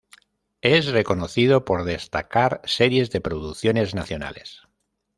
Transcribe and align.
Es 0.63 0.87
reconocido 0.87 1.63
por 1.63 1.83
destacar 1.83 2.61
series 2.65 3.11
de 3.11 3.21
producciones 3.21 3.93
nacionales. 3.93 4.63